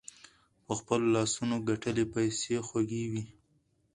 [0.65, 3.23] په خپلو لاسونو ګتلي پیسې خوږې وي.